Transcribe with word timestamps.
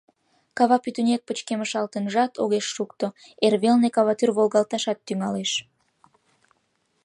Кава 0.57 0.77
пӱтынек 0.83 1.21
пычкемышалтынжат 1.27 2.31
огеш 2.43 2.65
шукто, 2.75 3.07
эрвелне 3.45 3.89
каватӱр 3.95 4.29
волгалташат 4.37 4.99
тӱҥалеш. 5.07 5.51